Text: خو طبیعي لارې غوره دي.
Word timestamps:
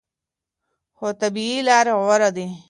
خو 0.97 1.07
طبیعي 1.21 1.59
لارې 1.69 1.93
غوره 2.01 2.29
دي. 2.35 2.47